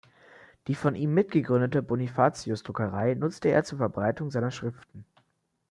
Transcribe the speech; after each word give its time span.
Die 0.65 0.73
von 0.73 0.95
ihm 0.95 1.13
mit 1.13 1.29
gegründete 1.29 1.83
Bonifacius-Druckerei 1.83 3.13
nutzte 3.13 3.49
er 3.49 3.63
zur 3.63 3.77
Verbreitung 3.77 4.31
seiner 4.31 4.49
Schriften. 4.49 5.05